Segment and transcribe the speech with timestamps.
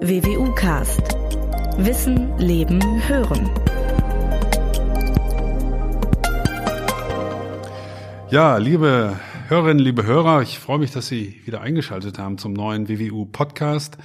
[0.00, 1.02] WWU Cast.
[1.76, 3.50] Wissen, Leben, Hören.
[8.30, 9.18] Ja, liebe
[9.48, 13.98] Hörerinnen, liebe Hörer, ich freue mich, dass Sie wieder eingeschaltet haben zum neuen WWU Podcast.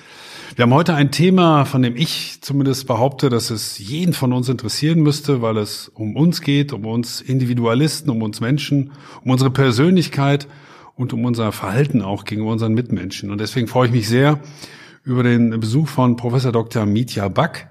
[0.56, 4.50] Wir haben heute ein Thema, von dem ich zumindest behaupte, dass es jeden von uns
[4.50, 9.52] interessieren müsste, weil es um uns geht, um uns Individualisten, um uns Menschen, um unsere
[9.52, 10.48] Persönlichkeit
[10.96, 13.30] und um unser Verhalten auch gegenüber unseren Mitmenschen.
[13.30, 14.40] Und deswegen freue ich mich sehr
[15.04, 16.86] über den Besuch von Professor Dr.
[16.86, 17.68] Mitya Back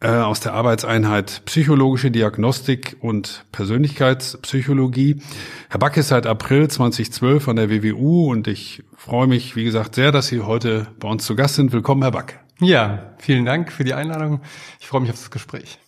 [0.00, 5.22] äh, aus der Arbeitseinheit Psychologische Diagnostik und Persönlichkeitspsychologie.
[5.70, 9.94] Herr Back ist seit April 2012 an der WWU und ich freue mich, wie gesagt,
[9.94, 11.72] sehr, dass Sie heute bei uns zu Gast sind.
[11.72, 12.40] Willkommen, Herr Back.
[12.60, 14.40] Ja, vielen Dank für die Einladung.
[14.78, 15.78] Ich freue mich auf das Gespräch.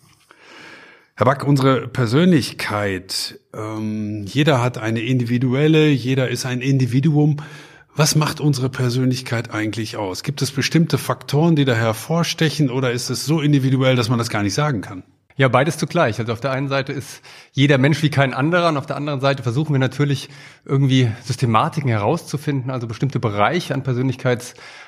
[1.16, 7.37] Herr Back, unsere Persönlichkeit, ähm, jeder hat eine individuelle, jeder ist ein Individuum.
[7.97, 10.25] Was macht unsere Persönlichkeit eigentlich aus?
[10.25, 14.30] Gibt es bestimmte Faktoren, die da hervorstechen oder ist es so individuell, dass man das
[14.30, 15.05] gar nicht sagen kann?
[15.37, 16.18] Ja, beides zugleich.
[16.18, 19.21] Also auf der einen Seite ist jeder Mensch wie kein anderer und auf der anderen
[19.21, 20.29] Seite versuchen wir natürlich
[20.65, 23.85] irgendwie Systematiken herauszufinden, also bestimmte Bereiche an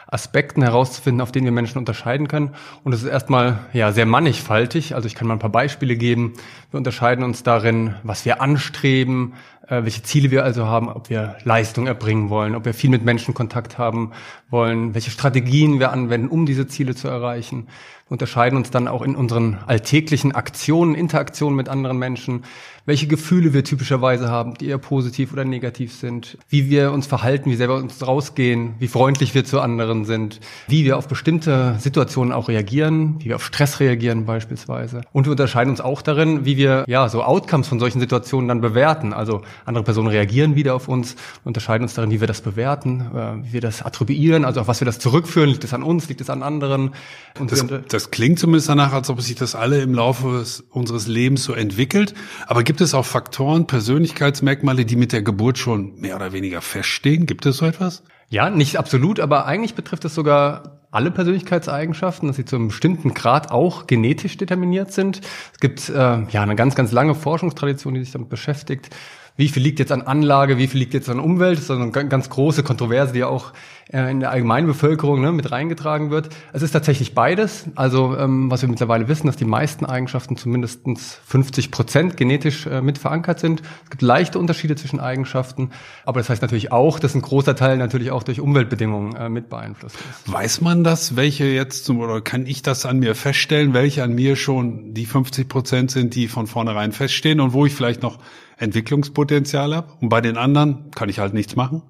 [0.07, 2.51] Persönlichkeitsaspekten herauszufinden, auf denen wir Menschen unterscheiden können.
[2.85, 4.95] Und es ist erstmal ja sehr mannigfaltig.
[4.95, 6.35] Also ich kann mal ein paar Beispiele geben.
[6.71, 9.35] Wir unterscheiden uns darin, was wir anstreben,
[9.69, 13.05] äh, welche Ziele wir also haben, ob wir Leistung erbringen wollen, ob wir viel mit
[13.05, 14.13] Menschen Kontakt haben
[14.49, 17.67] wollen, welche Strategien wir anwenden, um diese Ziele zu erreichen.
[18.07, 22.45] Wir unterscheiden uns dann auch in unseren alltäglichen Aktionen, Interaktionen mit anderen Menschen,
[22.87, 27.51] welche Gefühle wir typischerweise haben, die eher positiv oder negativ sind, wie wir uns verhalten,
[27.51, 32.33] wie selber uns rausgehen, wie freundlich wir zu anderen sind, wie wir auf bestimmte Situationen
[32.33, 35.03] auch reagieren, wie wir auf Stress reagieren beispielsweise.
[35.13, 38.61] Und wir unterscheiden uns auch darin, wie wir ja so Outcomes von solchen Situationen dann
[38.61, 39.13] bewerten.
[39.13, 43.45] Also andere Personen reagieren wieder auf uns, unterscheiden uns darin, wie wir das bewerten, äh,
[43.47, 45.51] wie wir das attribuieren, also auf was wir das zurückführen.
[45.51, 46.93] Liegt es an uns, liegt es an anderen?
[47.39, 51.43] Und das, das klingt zumindest danach, als ob sich das alle im Laufe unseres Lebens
[51.43, 52.15] so entwickelt.
[52.47, 57.27] Aber gibt es auch Faktoren, Persönlichkeitsmerkmale, die mit der Geburt schon mehr oder weniger feststehen?
[57.27, 58.03] Gibt es so etwas?
[58.29, 63.15] Ja, nicht absolut, aber eigentlich betrifft es sogar alle Persönlichkeitseigenschaften, dass sie zu einem bestimmten
[63.15, 65.21] Grad auch genetisch determiniert sind.
[65.53, 68.91] Es gibt äh, ja eine ganz, ganz lange Forschungstradition, die sich damit beschäftigt
[69.37, 71.59] wie viel liegt jetzt an Anlage, wie viel liegt jetzt an Umwelt.
[71.59, 73.53] Das ist eine ganz große Kontroverse, die ja auch
[73.93, 76.31] äh, in der allgemeinen Bevölkerung ne, mit reingetragen wird.
[76.53, 77.67] Es ist tatsächlich beides.
[77.77, 80.83] Also ähm, was wir mittlerweile wissen, dass die meisten Eigenschaften zumindest
[81.27, 83.63] 50 Prozent genetisch äh, mit verankert sind.
[83.85, 85.71] Es gibt leichte Unterschiede zwischen Eigenschaften,
[86.05, 89.49] aber das heißt natürlich auch, dass ein großer Teil natürlich auch durch Umweltbedingungen äh, mit
[89.49, 90.33] beeinflusst ist.
[90.33, 94.15] Weiß man das, welche jetzt zum, oder kann ich das an mir feststellen, welche an
[94.15, 98.19] mir schon die 50 Prozent sind, die von vornherein feststehen und wo ich vielleicht noch
[98.59, 101.83] Entwicklungspotenzial habe und bei den anderen kann ich halt nichts machen?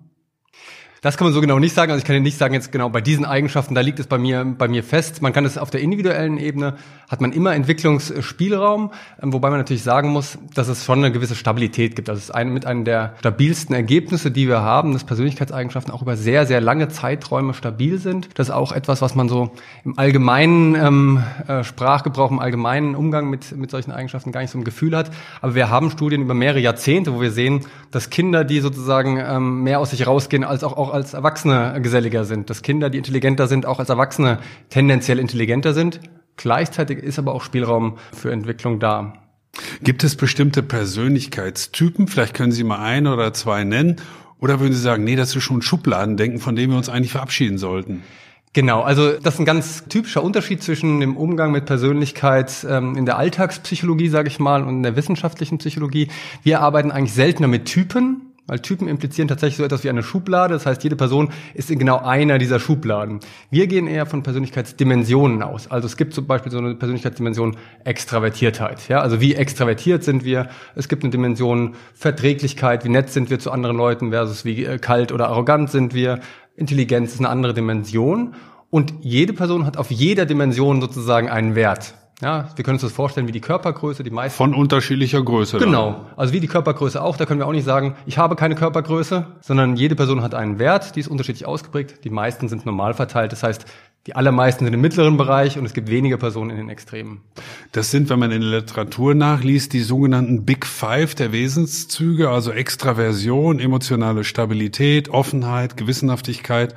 [1.07, 1.93] Das kann man so genau nicht sagen.
[1.93, 4.19] Also ich kann Ihnen nicht sagen, jetzt genau bei diesen Eigenschaften, da liegt es bei
[4.19, 5.23] mir, bei mir fest.
[5.23, 6.75] Man kann es auf der individuellen Ebene,
[7.09, 8.91] hat man immer Entwicklungsspielraum,
[9.23, 12.09] ähm, wobei man natürlich sagen muss, dass es schon eine gewisse Stabilität gibt.
[12.09, 16.17] Das ist ein, mit einem der stabilsten Ergebnisse, die wir haben, dass Persönlichkeitseigenschaften auch über
[16.17, 18.31] sehr, sehr lange Zeiträume stabil sind.
[18.35, 19.53] Das ist auch etwas, was man so
[19.85, 24.59] im allgemeinen ähm, äh, Sprachgebrauch, im allgemeinen Umgang mit, mit solchen Eigenschaften gar nicht so
[24.59, 25.13] ein Gefühl hat.
[25.41, 27.61] Aber wir haben Studien über mehrere Jahrzehnte, wo wir sehen,
[27.93, 32.25] dass Kinder, die sozusagen ähm, mehr aus sich rausgehen, als auch, auch als Erwachsene geselliger
[32.25, 34.39] sind, dass Kinder, die intelligenter sind, auch als Erwachsene
[34.71, 36.01] tendenziell intelligenter sind.
[36.37, 39.15] Gleichzeitig ist aber auch Spielraum für Entwicklung da.
[39.83, 42.09] Gibt es bestimmte Persönlichkeitstypen?
[42.09, 43.97] Vielleicht können Sie mal ein oder zwei nennen.
[44.39, 47.57] Oder würden Sie sagen, nee, das ist schon Schubladendenken, von dem wir uns eigentlich verabschieden
[47.57, 48.03] sollten?
[48.53, 53.05] Genau, also das ist ein ganz typischer Unterschied zwischen dem Umgang mit Persönlichkeit ähm, in
[53.05, 56.09] der Alltagspsychologie, sage ich mal, und in der wissenschaftlichen Psychologie.
[56.43, 60.55] Wir arbeiten eigentlich seltener mit Typen, weil Typen implizieren tatsächlich so etwas wie eine Schublade.
[60.55, 63.21] Das heißt, jede Person ist in genau einer dieser Schubladen.
[63.51, 65.71] Wir gehen eher von Persönlichkeitsdimensionen aus.
[65.71, 68.89] Also es gibt zum Beispiel so eine Persönlichkeitsdimension Extravertiertheit.
[68.89, 70.49] Ja, also wie extravertiert sind wir?
[70.75, 72.85] Es gibt eine Dimension Verträglichkeit.
[72.85, 76.21] Wie nett sind wir zu anderen Leuten versus wie äh, kalt oder arrogant sind wir?
[76.57, 78.35] Intelligenz ist eine andere Dimension.
[78.71, 81.95] Und jede Person hat auf jeder Dimension sozusagen einen Wert.
[82.23, 84.39] Ja, wir können uns das vorstellen wie die Körpergröße, die meisten.
[84.39, 85.59] Von unterschiedlicher Größe.
[85.59, 85.91] Genau.
[85.91, 86.07] Dann.
[86.17, 87.19] Also wie die Körpergröße auch.
[87.19, 90.59] Da können wir auch nicht sagen, ich habe keine Körpergröße, sondern jede Person hat einen
[90.59, 92.05] Wert, die ist unterschiedlich ausgeprägt.
[92.05, 93.33] Die meisten sind normal verteilt.
[93.33, 93.67] Das heißt,
[94.07, 97.21] die allermeisten sind im mittleren Bereich und es gibt wenige Personen in den Extremen.
[97.73, 102.51] Das sind, wenn man in der Literatur nachliest, die sogenannten Big Five der Wesenszüge, also
[102.51, 106.75] Extraversion, emotionale Stabilität, Offenheit, Gewissenhaftigkeit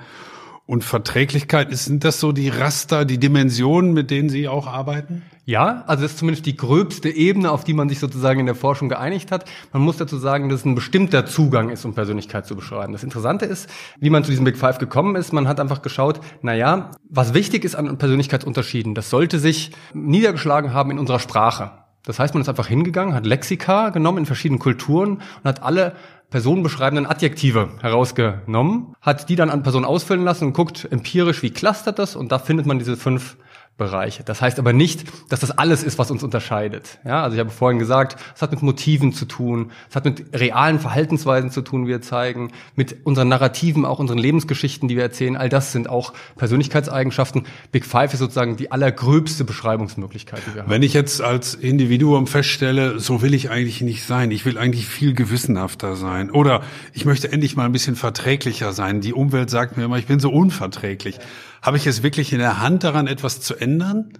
[0.70, 1.76] und Verträglichkeit.
[1.76, 5.24] Sind das so die Raster, die Dimensionen, mit denen Sie auch arbeiten?
[5.44, 8.54] Ja, also das ist zumindest die gröbste Ebene, auf die man sich sozusagen in der
[8.54, 9.46] Forschung geeinigt hat.
[9.74, 12.94] Man muss dazu sagen, dass es ein bestimmter Zugang ist, um Persönlichkeit zu beschreiben.
[12.94, 13.68] Das Interessante ist,
[14.00, 15.34] wie man zu diesem Big Five gekommen ist.
[15.34, 20.72] Man hat einfach geschaut, na ja, was wichtig ist an Persönlichkeitsunterschieden, das sollte sich niedergeschlagen
[20.72, 21.72] haben in unserer Sprache.
[22.04, 25.96] Das heißt, man ist einfach hingegangen, hat Lexika genommen in verschiedenen Kulturen und hat alle
[26.30, 32.00] personenbeschreibenden Adjektive herausgenommen, hat die dann an Personen ausfüllen lassen und guckt empirisch, wie clustert
[32.00, 32.16] das?
[32.16, 33.38] Und da findet man diese fünf
[33.80, 34.24] Bereiche.
[34.24, 37.00] Das heißt aber nicht, dass das alles ist, was uns unterscheidet.
[37.04, 40.26] Ja, also ich habe vorhin gesagt, es hat mit Motiven zu tun, es hat mit
[40.40, 45.04] realen Verhaltensweisen zu tun, wie wir zeigen, mit unseren Narrativen, auch unseren Lebensgeschichten, die wir
[45.04, 45.36] erzählen.
[45.36, 47.48] All das sind auch Persönlichkeitseigenschaften.
[47.72, 50.70] Big Five ist sozusagen die allergröbste Beschreibungsmöglichkeit, die wir haben.
[50.70, 54.30] Wenn ich jetzt als Individuum feststelle, so will ich eigentlich nicht sein.
[54.30, 56.30] Ich will eigentlich viel gewissenhafter sein.
[56.30, 56.62] Oder
[56.94, 59.02] ich möchte endlich mal ein bisschen verträglicher sein.
[59.02, 61.20] Die Umwelt sagt mir immer, ich bin so unverträglich.
[61.62, 64.14] Habe ich es wirklich in der Hand daran, etwas zu ändern?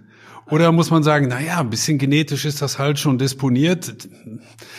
[0.50, 3.94] Oder muss man sagen, na ja, ein bisschen genetisch ist das halt schon disponiert.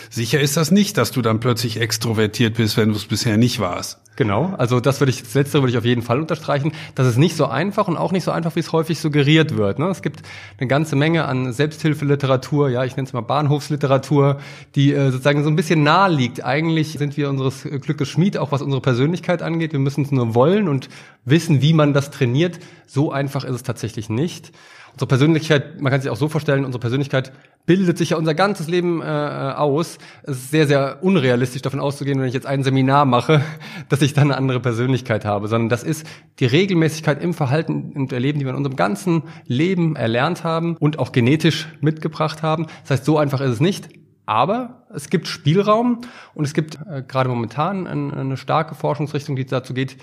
[0.10, 3.60] Sicher ist das nicht, dass du dann plötzlich extrovertiert bist, wenn du es bisher nicht
[3.60, 4.00] warst.
[4.18, 6.74] Genau, also das würde ich, das letzte würde ich auf jeden Fall unterstreichen.
[6.96, 9.80] Das ist nicht so einfach und auch nicht so einfach, wie es häufig suggeriert wird.
[9.80, 9.88] Ne?
[9.88, 10.22] Es gibt
[10.60, 14.40] eine ganze Menge an Selbsthilfeliteratur, ja, ich nenne es mal Bahnhofsliteratur,
[14.76, 16.44] die äh, sozusagen so ein bisschen nahe liegt.
[16.44, 19.72] Eigentlich sind wir unseres Glückes Schmied, auch was unsere Persönlichkeit angeht.
[19.72, 20.90] Wir müssen es nur wollen und
[21.24, 22.60] wissen, wie man das trainiert.
[22.86, 24.52] So einfach ist es tatsächlich nicht.
[24.94, 27.32] Unsere Persönlichkeit, man kann sich auch so vorstellen, unsere Persönlichkeit
[27.66, 29.98] bildet sich ja unser ganzes Leben äh, aus.
[30.24, 33.42] Es ist sehr, sehr unrealistisch davon auszugehen, wenn ich jetzt ein Seminar mache,
[33.90, 36.06] dass ich dann eine andere Persönlichkeit habe, sondern das ist
[36.40, 41.00] die Regelmäßigkeit im Verhalten und Erleben, die wir in unserem ganzen Leben erlernt haben und
[41.00, 42.68] auch genetisch mitgebracht haben.
[42.82, 43.90] Das heißt, so einfach ist es nicht.
[44.26, 46.02] Aber es gibt Spielraum
[46.36, 49.98] und es gibt äh, gerade momentan eine, eine starke Forschungsrichtung, die dazu geht,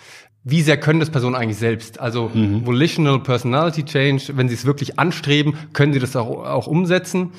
[0.44, 2.00] wie sehr können das Personen eigentlich selbst?
[2.00, 2.64] Also mhm.
[2.64, 7.32] Volitional Personality Change, wenn sie es wirklich anstreben, können sie das auch, auch umsetzen.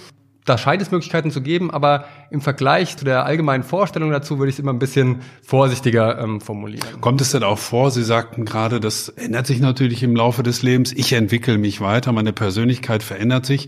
[0.46, 4.50] Da scheint es Möglichkeiten zu geben, aber im Vergleich zu der allgemeinen Vorstellung dazu würde
[4.50, 7.02] ich es immer ein bisschen vorsichtiger ähm, formulieren.
[7.02, 10.64] Kommt es denn auch vor, Sie sagten gerade, das ändert sich natürlich im Laufe des
[10.64, 10.92] Lebens.
[10.94, 13.68] Ich entwickle mich weiter, meine Persönlichkeit verändert sich.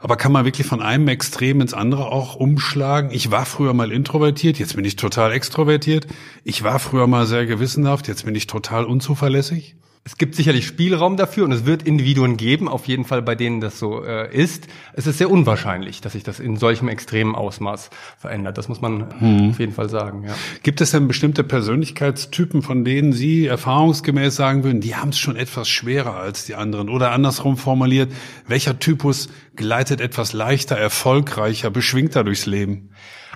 [0.00, 3.10] Aber kann man wirklich von einem Extrem ins andere auch umschlagen?
[3.12, 6.06] Ich war früher mal introvertiert, jetzt bin ich total extrovertiert.
[6.42, 9.76] Ich war früher mal sehr gewissenhaft, jetzt bin ich total unzuverlässig.
[10.02, 13.60] Es gibt sicherlich Spielraum dafür und es wird Individuen geben, auf jeden Fall bei denen
[13.60, 14.66] das so äh, ist.
[14.94, 18.56] Es ist sehr unwahrscheinlich, dass sich das in solchem extremen Ausmaß verändert.
[18.56, 19.50] Das muss man hm.
[19.50, 20.24] auf jeden Fall sagen.
[20.26, 20.34] Ja.
[20.62, 25.36] Gibt es denn bestimmte Persönlichkeitstypen, von denen Sie erfahrungsgemäß sagen würden, die haben es schon
[25.36, 26.88] etwas schwerer als die anderen?
[26.88, 28.10] Oder andersrum formuliert,
[28.46, 32.88] welcher Typus gleitet etwas leichter, erfolgreicher, beschwingter durchs Leben?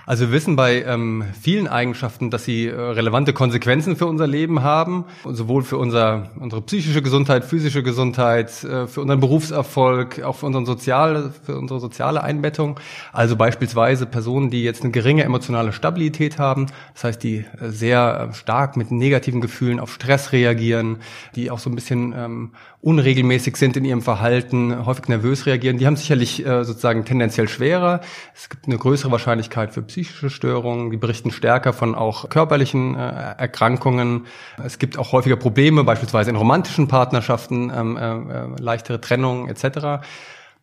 [0.07, 4.61] Also wir wissen bei ähm, vielen Eigenschaften, dass sie äh, relevante Konsequenzen für unser Leben
[4.61, 10.45] haben, sowohl für unser, unsere psychische Gesundheit, physische Gesundheit, äh, für unseren Berufserfolg, auch für,
[10.45, 12.79] unseren soziale, für unsere soziale Einbettung.
[13.13, 18.29] Also beispielsweise Personen, die jetzt eine geringe emotionale Stabilität haben, das heißt, die äh, sehr
[18.33, 20.97] stark mit negativen Gefühlen auf Stress reagieren,
[21.35, 22.51] die auch so ein bisschen ähm,
[22.85, 28.01] unregelmäßig sind in ihrem Verhalten, häufig nervös reagieren, die haben sicherlich äh, sozusagen tendenziell schwerer.
[28.35, 32.99] Es gibt eine größere Wahrscheinlichkeit für psychische Störungen, die berichten stärker von auch körperlichen äh,
[33.37, 34.25] Erkrankungen.
[34.61, 40.05] Es gibt auch häufiger Probleme, beispielsweise in romantischen Partnerschaften, ähm, äh, äh leichtere Trennungen etc.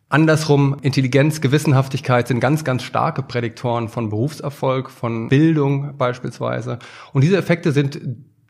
[0.07, 6.77] Andersrum, Intelligenz, Gewissenhaftigkeit sind ganz, ganz starke Prädiktoren von Berufserfolg, von Bildung beispielsweise.
[7.11, 7.99] Und diese Effekte sind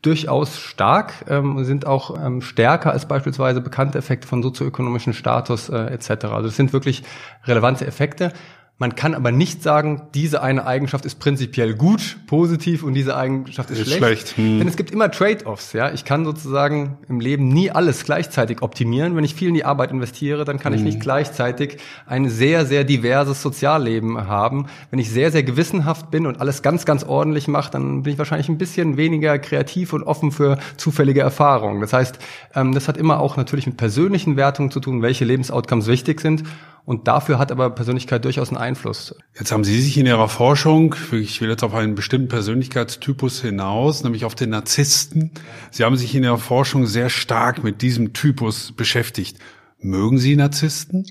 [0.02, 5.78] durchaus stark, ähm, sind auch ähm, stärker als beispielsweise bekannte Effekte von sozioökonomischen Status äh,
[5.78, 6.26] etc.
[6.26, 7.04] Also es sind wirklich
[7.46, 8.34] relevante Effekte.
[8.76, 13.70] Man kann aber nicht sagen, diese eine Eigenschaft ist prinzipiell gut, positiv und diese Eigenschaft
[13.70, 13.98] ist, ist schlecht.
[13.98, 14.36] schlecht.
[14.36, 14.58] Hm.
[14.58, 15.74] Denn es gibt immer Trade-offs.
[15.74, 19.14] Ja, ich kann sozusagen im Leben nie alles gleichzeitig optimieren.
[19.14, 20.80] Wenn ich viel in die Arbeit investiere, dann kann hm.
[20.80, 24.66] ich nicht gleichzeitig ein sehr sehr diverses Sozialleben haben.
[24.90, 28.18] Wenn ich sehr sehr gewissenhaft bin und alles ganz ganz ordentlich mache, dann bin ich
[28.18, 31.80] wahrscheinlich ein bisschen weniger kreativ und offen für zufällige Erfahrungen.
[31.80, 32.18] Das heißt,
[32.56, 36.42] ähm, das hat immer auch natürlich mit persönlichen Wertungen zu tun, welche Lebensoutcomes wichtig sind.
[36.86, 39.14] Und dafür hat aber Persönlichkeit durchaus einen Einfluss.
[39.38, 44.04] Jetzt haben Sie sich in Ihrer Forschung, ich will jetzt auf einen bestimmten Persönlichkeitstypus hinaus,
[44.04, 45.30] nämlich auf den Narzissten.
[45.70, 49.38] Sie haben sich in Ihrer Forschung sehr stark mit diesem Typus beschäftigt.
[49.78, 51.06] Mögen Sie Narzissten?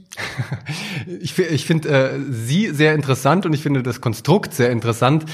[1.22, 5.26] ich, ich finde äh, Sie sehr interessant und ich finde das Konstrukt sehr interessant.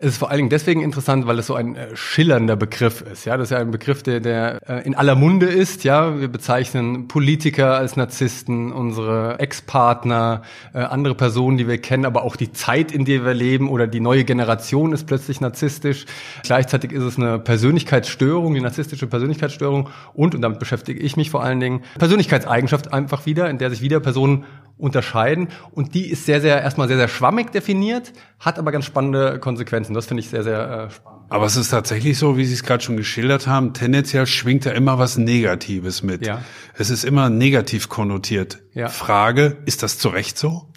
[0.00, 3.24] Es ist vor allen Dingen deswegen interessant, weil es so ein äh, schillernder Begriff ist.
[3.24, 5.82] Ja, das ist ja ein Begriff, der, der äh, in aller Munde ist.
[5.82, 12.22] Ja, wir bezeichnen Politiker als Narzissten, unsere Ex-Partner, äh, andere Personen, die wir kennen, aber
[12.22, 16.06] auch die Zeit, in der wir leben oder die neue Generation ist plötzlich narzisstisch.
[16.44, 21.42] Gleichzeitig ist es eine Persönlichkeitsstörung, die narzisstische Persönlichkeitsstörung und, und damit beschäftige ich mich vor
[21.42, 24.44] allen Dingen, Persönlichkeitseigenschaft einfach wieder, in der sich wieder Personen
[24.78, 25.48] unterscheiden.
[25.72, 29.94] Und die ist sehr, sehr, erstmal sehr, sehr schwammig definiert, hat aber ganz spannende Konsequenzen.
[29.94, 31.18] Das finde ich sehr, sehr äh, spannend.
[31.30, 34.70] Aber es ist tatsächlich so, wie Sie es gerade schon geschildert haben, tendenziell schwingt da
[34.70, 36.26] immer was Negatives mit.
[36.26, 36.42] Ja.
[36.74, 38.60] Es ist immer negativ konnotiert.
[38.72, 38.88] Ja.
[38.88, 40.68] Frage, ist das zu Recht so?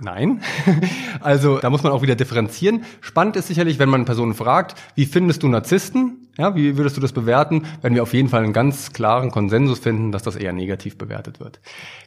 [0.00, 0.40] Nein.
[1.20, 2.84] Also da muss man auch wieder differenzieren.
[3.00, 6.28] Spannend ist sicherlich, wenn man Personen fragt, wie findest du Narzissten?
[6.38, 7.66] Ja, wie würdest du das bewerten?
[7.82, 11.40] Wenn wir auf jeden Fall einen ganz klaren Konsensus finden, dass das eher negativ bewertet
[11.40, 11.58] wird.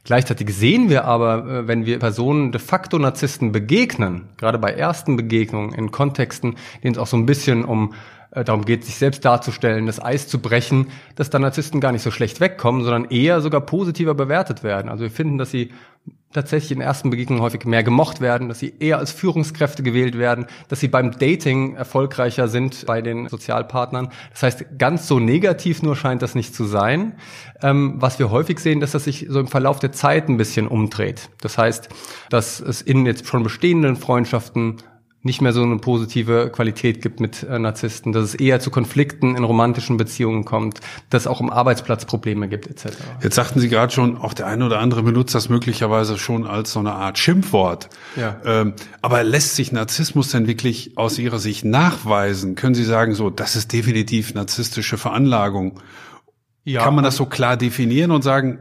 [0.06, 5.18] Gleichzeitig sehen wir aber, äh, wenn wir Personen de facto Narzissten begegnen, gerade bei ersten
[5.18, 7.94] Begegnungen in Kontexten, denen es auch so ein bisschen um
[8.32, 12.02] äh, darum geht, sich selbst darzustellen, das Eis zu brechen, dass da Narzissten gar nicht
[12.02, 14.90] so schlecht wegkommen, sondern eher sogar positiver bewertet werden.
[14.90, 15.72] Also wir finden, dass sie
[16.34, 20.46] tatsächlich in ersten Begegnungen häufig mehr gemocht werden, dass sie eher als Führungskräfte gewählt werden,
[20.70, 24.10] dass sie beim Dating erfolgreicher sind bei den Sozialpartnern.
[24.32, 27.18] Das heißt, ganz so negativ nur scheint das nicht zu sein.
[27.62, 30.68] Ähm, was wir häufig sehen, dass das sich so im Verlauf der Zeit ein bisschen
[30.68, 31.30] umdreht.
[31.42, 31.90] Das heißt,
[32.30, 34.78] dass es in jetzt schon bestehenden Freundschaften
[35.24, 39.36] nicht mehr so eine positive Qualität gibt mit äh, Narzissten, dass es eher zu Konflikten
[39.36, 42.98] in romantischen Beziehungen kommt, dass es auch im Arbeitsplatz Probleme gibt etc.
[43.22, 46.72] Jetzt sagten Sie gerade schon, auch der eine oder andere benutzt das möglicherweise schon als
[46.72, 47.90] so eine Art Schimpfwort.
[48.16, 48.38] Ja.
[48.44, 52.56] Ähm, aber lässt sich Narzissmus denn wirklich aus Ihrer Sicht nachweisen?
[52.56, 55.80] Können Sie sagen, so, das ist definitiv narzisstische Veranlagung?
[56.64, 58.60] Ja, Kann man das so klar definieren und sagen,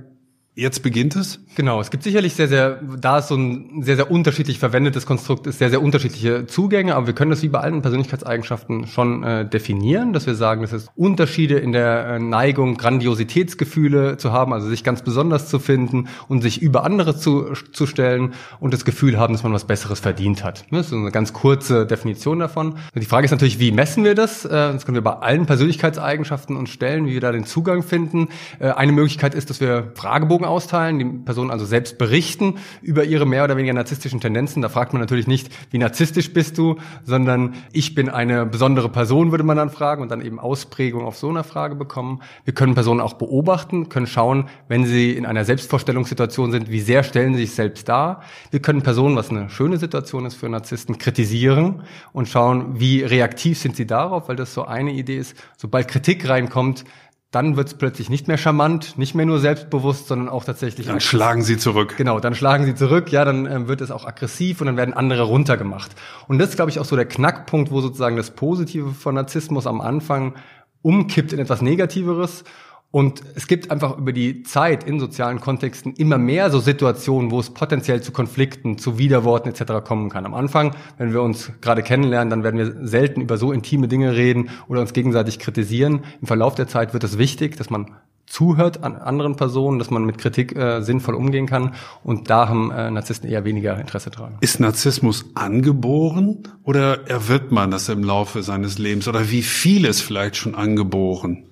[0.61, 1.41] Jetzt beginnt es?
[1.57, 5.49] Genau, es gibt sicherlich sehr, sehr, da es so ein sehr, sehr unterschiedlich verwendetes Konstrukt
[5.49, 9.49] ist, sehr, sehr unterschiedliche Zugänge, aber wir können das wie bei allen Persönlichkeitseigenschaften schon äh,
[9.49, 14.85] definieren, dass wir sagen, es Unterschiede in der äh, Neigung, Grandiositätsgefühle zu haben, also sich
[14.85, 19.35] ganz besonders zu finden und sich über andere zu, zu stellen und das Gefühl haben,
[19.35, 20.67] dass man was Besseres verdient hat.
[20.71, 22.77] Das ist eine ganz kurze Definition davon.
[22.95, 24.45] Die Frage ist natürlich, wie messen wir das?
[24.45, 28.29] Äh, das können wir bei allen Persönlichkeitseigenschaften uns stellen, wie wir da den Zugang finden.
[28.61, 31.05] Äh, eine Möglichkeit ist, dass wir Fragebogen austeilen, die
[31.41, 34.61] Personen also selbst berichten über ihre mehr oder weniger narzisstischen Tendenzen.
[34.61, 39.31] Da fragt man natürlich nicht, wie narzisstisch bist du, sondern ich bin eine besondere Person,
[39.31, 42.21] würde man dann fragen und dann eben Ausprägung auf so einer Frage bekommen.
[42.45, 47.03] Wir können Personen auch beobachten, können schauen, wenn sie in einer Selbstvorstellungssituation sind, wie sehr
[47.03, 48.23] stellen sie sich selbst dar.
[48.51, 53.59] Wir können Personen, was eine schöne Situation ist für Narzissten, kritisieren und schauen, wie reaktiv
[53.59, 55.37] sind sie darauf, weil das so eine Idee ist.
[55.57, 56.85] Sobald Kritik reinkommt,
[57.31, 60.87] dann wird es plötzlich nicht mehr charmant, nicht mehr nur selbstbewusst, sondern auch tatsächlich.
[60.87, 61.11] Dann aggressiv.
[61.11, 61.97] schlagen sie zurück.
[61.97, 64.95] Genau, dann schlagen sie zurück, ja, dann äh, wird es auch aggressiv und dann werden
[64.95, 65.93] andere runtergemacht.
[66.27, 69.69] Und das ist, glaube ich, auch so der Knackpunkt, wo sozusagen das Positive von Narzissmus
[69.69, 70.35] am Anfang
[70.83, 72.45] umkippt in etwas Negativeres
[72.93, 77.39] und es gibt einfach über die Zeit in sozialen Kontexten immer mehr so Situationen, wo
[77.39, 79.85] es potenziell zu Konflikten, zu Widerworten etc.
[79.87, 80.27] kommen kann.
[80.27, 84.17] Am Anfang, wenn wir uns gerade kennenlernen, dann werden wir selten über so intime Dinge
[84.17, 86.01] reden oder uns gegenseitig kritisieren.
[86.21, 87.93] Im Verlauf der Zeit wird es wichtig, dass man
[88.27, 91.75] zuhört an anderen Personen, dass man mit Kritik äh, sinnvoll umgehen kann.
[92.03, 94.37] Und da haben äh, Narzissten eher weniger Interesse dran.
[94.41, 99.07] Ist Narzissmus angeboren oder erwirbt man das im Laufe seines Lebens?
[99.07, 101.50] Oder wie viel ist vielleicht schon angeboren?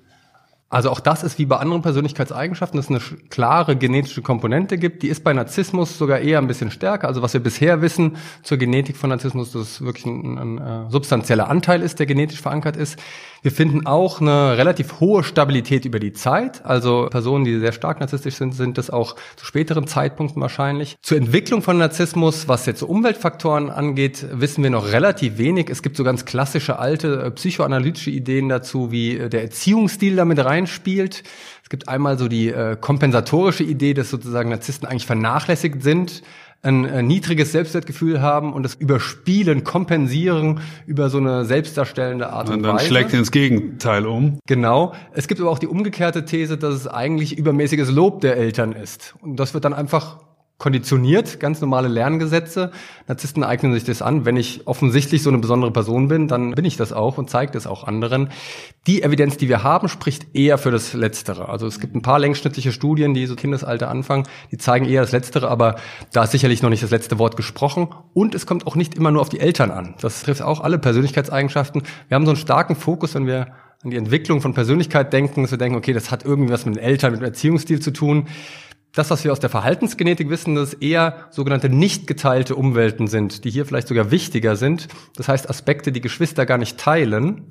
[0.71, 5.03] Also auch das ist wie bei anderen Persönlichkeitseigenschaften, dass es eine klare genetische Komponente gibt.
[5.03, 7.09] Die ist bei Narzissmus sogar eher ein bisschen stärker.
[7.09, 10.87] Also was wir bisher wissen zur Genetik von Narzissmus, dass es wirklich ein, ein, ein
[10.87, 12.99] äh, substanzieller Anteil ist, der genetisch verankert ist.
[13.43, 16.65] Wir finden auch eine relativ hohe Stabilität über die Zeit.
[16.65, 20.97] Also Personen, die sehr stark narzisstisch sind, sind das auch zu späteren Zeitpunkten wahrscheinlich.
[21.03, 25.71] Zur Entwicklung von Narzissmus, was jetzt Umweltfaktoren angeht, wissen wir noch relativ wenig.
[25.71, 30.45] Es gibt so ganz klassische alte äh, psychoanalytische Ideen dazu, wie äh, der Erziehungsstil damit
[30.45, 31.23] reinspielt.
[31.63, 36.23] Es gibt einmal so die äh, kompensatorische Idee, dass sozusagen Narzissten eigentlich vernachlässigt sind
[36.63, 42.57] ein, ein niedriges Selbstwertgefühl haben und das überspielen, kompensieren über so eine selbstdarstellende Art und,
[42.57, 42.87] und dann Weise.
[42.87, 44.39] schlägt ins Gegenteil um.
[44.47, 44.93] Genau.
[45.13, 49.15] Es gibt aber auch die umgekehrte These, dass es eigentlich übermäßiges Lob der Eltern ist.
[49.21, 50.19] Und das wird dann einfach
[50.59, 52.73] konditioniert, ganz normale Lerngesetze.
[53.07, 54.25] Narzissten eignen sich das an.
[54.25, 57.53] Wenn ich offensichtlich so eine besondere Person bin, dann bin ich das auch und zeige
[57.53, 58.31] das auch anderen.
[58.89, 61.49] Die Evidenz, die wir haben, spricht eher für das Letztere.
[61.49, 65.13] Also es gibt ein paar längsschnittliche Studien, die so Kindesalter anfangen, die zeigen eher das
[65.13, 65.77] Letztere, aber
[66.13, 67.89] da ist sicherlich noch nicht das letzte Wort gesprochen.
[68.13, 69.95] Und es kommt auch nicht immer nur auf die Eltern an.
[70.01, 71.83] Das trifft auch alle Persönlichkeitseigenschaften.
[72.09, 73.53] Wir haben so einen starken Fokus, wenn wir
[73.85, 76.75] an die Entwicklung von Persönlichkeit denken, dass wir denken, okay, das hat irgendwie was mit
[76.75, 78.27] den Eltern, mit dem Erziehungsstil zu tun
[78.93, 83.45] das, was wir aus der Verhaltensgenetik wissen, dass es eher sogenannte nicht geteilte Umwelten sind,
[83.45, 84.89] die hier vielleicht sogar wichtiger sind.
[85.17, 87.49] Das heißt Aspekte, die Geschwister gar nicht teilen.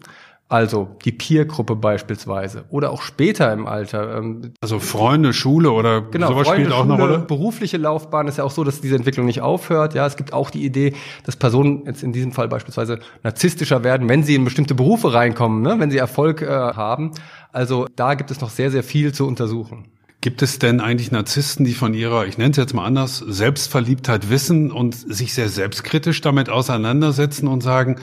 [0.49, 4.17] Also die Peer-Gruppe beispielsweise oder auch später im Alter.
[4.17, 7.19] Ähm, also Freunde, Schule oder genau, sowas Freunde, spielt auch Schule, eine Rolle.
[7.19, 9.93] Berufliche Laufbahn ist ja auch so, dass diese Entwicklung nicht aufhört.
[9.93, 10.93] Ja, es gibt auch die Idee,
[11.25, 15.61] dass Personen jetzt in diesem Fall beispielsweise narzisstischer werden, wenn sie in bestimmte Berufe reinkommen,
[15.61, 15.75] ne?
[15.79, 17.11] wenn sie Erfolg äh, haben.
[17.51, 19.89] Also da gibt es noch sehr, sehr viel zu untersuchen.
[20.19, 24.29] Gibt es denn eigentlich Narzissten, die von ihrer, ich nenne es jetzt mal anders, Selbstverliebtheit
[24.29, 27.97] wissen und sich sehr selbstkritisch damit auseinandersetzen und sagen,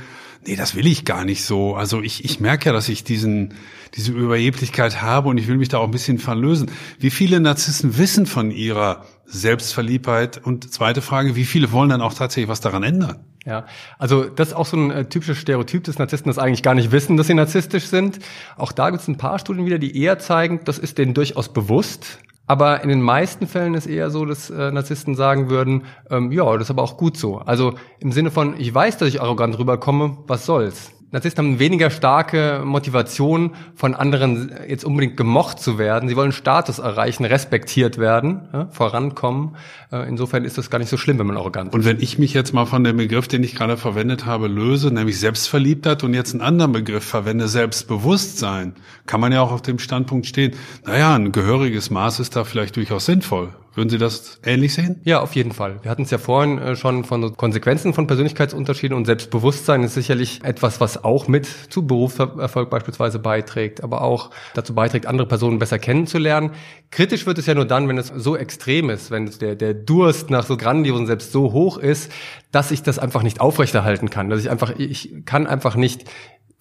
[0.47, 1.75] nee, das will ich gar nicht so.
[1.75, 3.55] Also ich, ich merke ja, dass ich diesen,
[3.95, 6.71] diese Überheblichkeit habe und ich will mich da auch ein bisschen verlösen.
[7.01, 10.41] Wie viele Narzissten wissen von ihrer Selbstverliebtheit?
[10.45, 13.25] Und zweite Frage, wie viele wollen dann auch tatsächlich was daran ändern?
[13.47, 13.67] Ja,
[13.99, 16.93] also das ist auch so ein äh, typisches Stereotyp des Narzissten, das eigentlich gar nicht
[16.93, 18.19] wissen, dass sie narzisstisch sind.
[18.57, 21.53] Auch da gibt es ein paar Studien wieder, die eher zeigen, das ist denen durchaus
[21.53, 22.21] bewusst.
[22.47, 26.53] Aber in den meisten Fällen ist eher so, dass äh, Narzissten sagen würden, ähm, ja,
[26.55, 27.39] das ist aber auch gut so.
[27.39, 30.93] Also im Sinne von, ich weiß, dass ich arrogant rüberkomme, was soll's?
[31.15, 36.09] Narzissten haben weniger starke Motivation, von anderen jetzt unbedingt gemocht zu werden.
[36.09, 39.55] Sie wollen Status erreichen, respektiert werden, ja, vorankommen.
[39.93, 41.75] Äh, insofern ist das gar nicht so schlimm, wenn man arrogant ist.
[41.75, 44.93] Und wenn ich mich jetzt mal von dem Begriff, den ich gerade verwendet habe, löse,
[44.93, 48.75] nämlich Selbstverliebtheit und jetzt einen anderen Begriff verwende, Selbstbewusstsein,
[49.07, 50.55] kann man ja auch auf dem Standpunkt stehen,
[50.85, 53.51] naja, ein gehöriges Maß ist da vielleicht durchaus sinnvoll.
[53.75, 55.01] Würden Sie das ähnlich sehen?
[55.03, 55.83] Ja, auf jeden Fall.
[55.83, 60.45] Wir hatten es ja vorhin äh, schon von Konsequenzen von Persönlichkeitsunterschieden und Selbstbewusstsein ist sicherlich
[60.45, 65.81] etwas, was auch mit zu Berufserfolg beispielsweise beiträgt, aber auch dazu beiträgt, andere Personen besser
[65.81, 66.53] kennenzulernen.
[66.93, 70.31] Kritisch wird es ja nur dann, wenn es so extrem ist, wenn der, der Durst
[70.31, 72.13] nach so grandiosen Selbst so hoch ist,
[72.53, 74.31] dass ich das einfach nicht aufrechterhalten kann.
[74.31, 76.05] Dass ich einfach, ich kann einfach nicht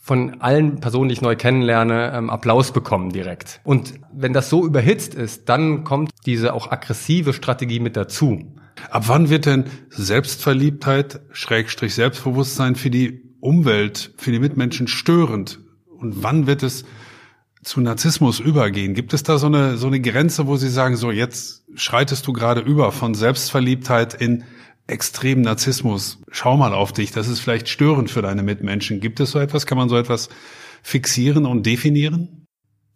[0.06, 3.62] von allen Personen, die ich neu kennenlerne, ähm, Applaus bekommen direkt.
[3.64, 8.54] Und wenn das so überhitzt ist, dann kommt diese auch aggressive Strategie mit dazu.
[8.92, 15.62] Ab wann wird denn Selbstverliebtheit, Schrägstrich Selbstbewusstsein für die Umwelt, für die Mitmenschen störend?
[15.98, 16.84] Und wann wird es
[17.64, 18.96] zu Narzissmus übergehen?
[18.96, 22.34] Gibt es da so eine, so eine Grenze, wo Sie sagen, so jetzt schreitest du
[22.34, 24.44] gerade über von Selbstverliebtheit in
[24.88, 26.20] extremen Narzissmus.
[26.32, 29.00] Schau mal auf dich, das ist vielleicht störend für deine Mitmenschen.
[29.00, 29.66] Gibt es so etwas?
[29.66, 30.30] Kann man so etwas
[30.82, 32.48] fixieren und definieren?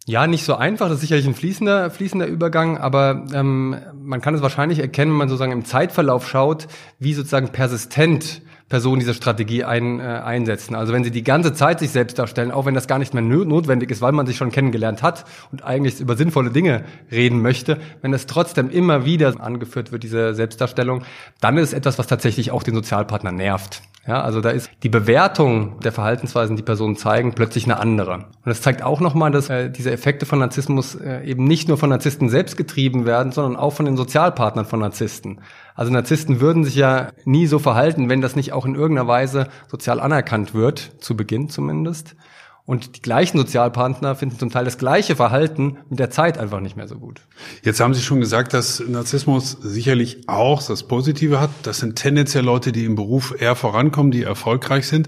[0.08, 0.86] Ja, nicht so einfach.
[0.86, 5.18] Das ist sicherlich ein fließender, fließender Übergang, aber ähm, man kann es wahrscheinlich erkennen, wenn
[5.18, 6.66] man sozusagen im Zeitverlauf schaut,
[6.98, 10.74] wie sozusagen persistent Personen diese Strategie ein, äh, einsetzen.
[10.74, 13.22] Also wenn sie die ganze Zeit sich selbst darstellen, auch wenn das gar nicht mehr
[13.22, 17.78] notwendig ist, weil man sich schon kennengelernt hat und eigentlich über sinnvolle Dinge reden möchte,
[18.02, 21.02] wenn es trotzdem immer wieder angeführt wird, diese Selbstdarstellung,
[21.40, 23.82] dann ist es etwas, was tatsächlich auch den Sozialpartner nervt.
[24.08, 28.14] Ja, also da ist die Bewertung der Verhaltensweisen, die Personen zeigen, plötzlich eine andere.
[28.14, 31.76] Und das zeigt auch nochmal, dass äh, diese Effekte von Narzissmus äh, eben nicht nur
[31.76, 35.40] von Narzissten selbst getrieben werden, sondern auch von den Sozialpartnern von Narzissten.
[35.78, 39.46] Also Narzissten würden sich ja nie so verhalten, wenn das nicht auch in irgendeiner Weise
[39.70, 42.16] sozial anerkannt wird, zu Beginn zumindest.
[42.64, 46.76] Und die gleichen Sozialpartner finden zum Teil das gleiche Verhalten mit der Zeit einfach nicht
[46.76, 47.20] mehr so gut.
[47.62, 51.50] Jetzt haben Sie schon gesagt, dass Narzissmus sicherlich auch das Positive hat.
[51.62, 55.06] Das sind tendenziell Leute, die im Beruf eher vorankommen, die erfolgreich sind.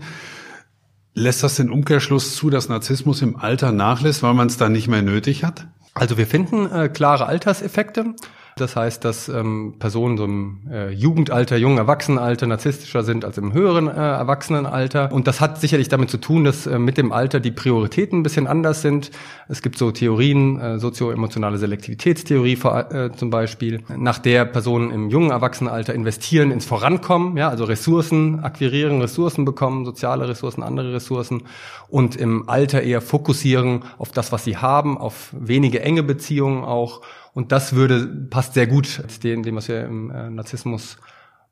[1.15, 4.87] Lässt das den Umkehrschluss zu, dass Narzissmus im Alter nachlässt, weil man es dann nicht
[4.87, 5.67] mehr nötig hat?
[5.95, 8.15] Also wir finden äh, klare Alterseffekte.
[8.61, 13.53] Das heißt, dass ähm, Personen so im äh, Jugendalter, jungen Erwachsenenalter narzisstischer sind als im
[13.53, 15.13] höheren äh, Erwachsenenalter.
[15.13, 18.23] Und das hat sicherlich damit zu tun, dass äh, mit dem Alter die Prioritäten ein
[18.23, 19.11] bisschen anders sind.
[19.49, 25.31] Es gibt so Theorien, äh, sozioemotionale Selektivitätstheorie äh, zum Beispiel, nach der Personen im jungen
[25.31, 31.43] Erwachsenenalter investieren ins Vorankommen, ja, also Ressourcen akquirieren, Ressourcen bekommen, soziale Ressourcen, andere Ressourcen
[31.89, 37.01] und im Alter eher fokussieren auf das, was sie haben, auf wenige enge Beziehungen auch
[37.33, 40.99] und das würde, passt sehr gut zu dem, was wir im äh, Narzissmus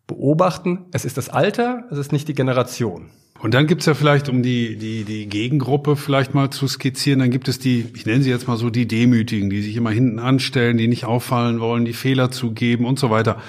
[0.07, 0.87] beobachten.
[0.93, 3.11] Es ist das Alter, es ist nicht die Generation.
[3.41, 7.31] Und dann gibt's ja vielleicht, um die, die, die Gegengruppe vielleicht mal zu skizzieren, dann
[7.31, 10.19] gibt es die, ich nenne sie jetzt mal so die Demütigen, die sich immer hinten
[10.19, 13.41] anstellen, die nicht auffallen wollen, die Fehler zugeben und so weiter.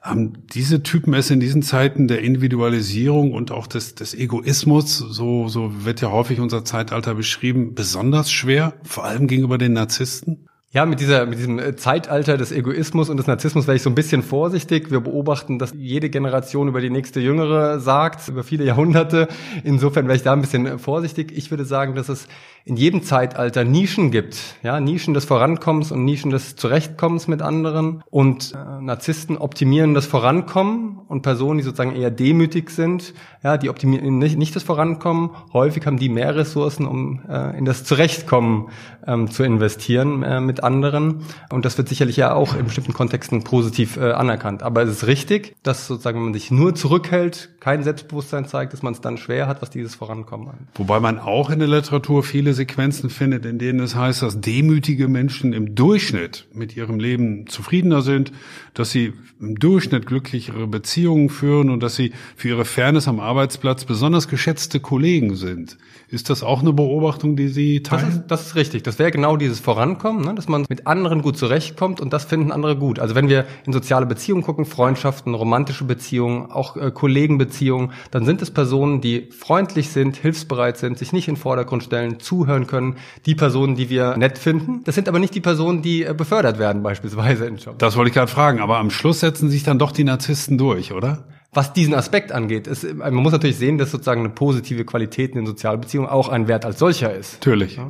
[0.00, 5.48] Haben diese Typen es in diesen Zeiten der Individualisierung und auch des, des Egoismus, so,
[5.48, 10.48] so wird ja häufig unser Zeitalter beschrieben, besonders schwer, vor allem gegenüber den Narzissten?
[10.76, 13.88] Ja, mit dieser, mit diesem äh, Zeitalter des Egoismus und des Narzissmus wäre ich so
[13.88, 14.90] ein bisschen vorsichtig.
[14.90, 19.28] Wir beobachten, dass jede Generation über die nächste Jüngere sagt, über viele Jahrhunderte.
[19.64, 21.32] Insofern wäre ich da ein bisschen äh, vorsichtig.
[21.34, 22.28] Ich würde sagen, dass es
[22.66, 24.36] in jedem Zeitalter Nischen gibt.
[24.64, 28.02] Ja, Nischen des Vorankommens und Nischen des Zurechtkommens mit anderen.
[28.10, 33.70] Und äh, Narzissten optimieren das Vorankommen und Personen, die sozusagen eher demütig sind, ja, die
[33.70, 35.30] optimieren nicht, nicht das Vorankommen.
[35.52, 38.70] Häufig haben die mehr Ressourcen, um äh, in das Zurechtkommen
[39.06, 41.22] ähm, zu investieren äh, mit anderen.
[41.52, 44.64] Und das wird sicherlich ja auch in bestimmten Kontexten positiv äh, anerkannt.
[44.64, 48.82] Aber es ist richtig, dass sozusagen, wenn man sich nur zurückhält, kein Selbstbewusstsein zeigt, dass
[48.82, 50.68] man es dann schwer hat, was dieses Vorankommen an.
[50.74, 55.06] Wobei man auch in der Literatur viele Sequenzen findet, in denen es heißt, dass demütige
[55.06, 58.32] Menschen im Durchschnitt mit ihrem Leben zufriedener sind,
[58.74, 63.84] dass sie im Durchschnitt glücklichere Beziehungen führen und dass sie für ihre Fairness am Arbeitsplatz
[63.84, 65.78] besonders geschätzte Kollegen sind.
[66.08, 68.04] Ist das auch eine Beobachtung, die Sie teilen?
[68.06, 68.82] Das ist, das ist richtig.
[68.84, 70.34] Das wäre genau dieses Vorankommen, ne?
[70.34, 72.98] dass man mit anderen gut zurechtkommt und das finden andere gut.
[73.00, 78.40] Also wenn wir in soziale Beziehungen gucken, Freundschaften, romantische Beziehungen, auch äh, Kollegenbeziehungen, dann sind
[78.40, 82.96] es Personen, die freundlich sind, hilfsbereit sind, sich nicht in den Vordergrund stellen, zuhören können.
[83.26, 84.82] Die Personen, die wir nett finden.
[84.84, 87.78] Das sind aber nicht die Personen, die äh, befördert werden beispielsweise im Job.
[87.78, 88.60] Das wollte ich gerade fragen.
[88.60, 91.24] Aber am Schluss setzen sich dann doch die Narzissten durch, oder?
[91.56, 95.46] was diesen Aspekt angeht, ist, man muss natürlich sehen, dass sozusagen eine positive Qualität in
[95.46, 97.34] Sozialbeziehungen auch ein Wert als solcher ist.
[97.34, 97.80] Natürlich.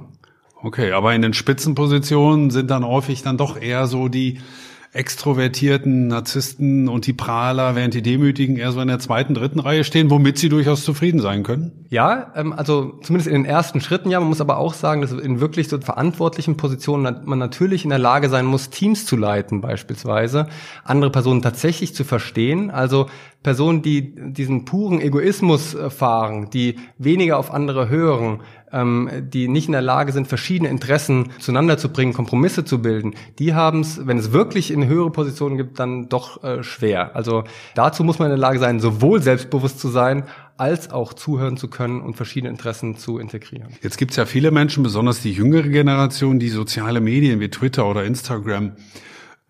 [0.63, 4.41] Okay, aber in den Spitzenpositionen sind dann häufig dann doch eher so die
[4.97, 9.85] extrovertierten Narzissten und die Prahler, während die Demütigen eher so in der zweiten, dritten Reihe
[9.85, 11.87] stehen, womit sie durchaus zufrieden sein können?
[11.91, 14.19] Ja, ähm, also zumindest in den ersten Schritten ja.
[14.19, 17.99] Man muss aber auch sagen, dass in wirklich so verantwortlichen Positionen man natürlich in der
[17.99, 20.49] Lage sein muss, Teams zu leiten beispielsweise,
[20.85, 22.71] andere Personen tatsächlich zu verstehen.
[22.71, 23.07] Also
[23.43, 28.41] Personen, die diesen puren Egoismus äh, fahren, die weniger auf andere hören,
[28.73, 33.15] ähm, die nicht in der Lage sind, verschiedene Interessen zueinander zu bringen, Kompromisse zu bilden,
[33.39, 37.15] die haben es, wenn es wirklich in höhere Positionen gibt, dann doch äh, schwer.
[37.15, 37.45] Also
[37.75, 40.25] dazu muss man in der Lage sein, sowohl selbstbewusst zu sein,
[40.57, 43.69] als auch zuhören zu können und verschiedene Interessen zu integrieren.
[43.83, 47.87] Jetzt gibt es ja viele Menschen, besonders die jüngere Generation, die soziale Medien wie Twitter
[47.87, 48.73] oder Instagram